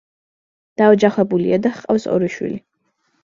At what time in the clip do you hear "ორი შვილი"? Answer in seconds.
2.17-2.57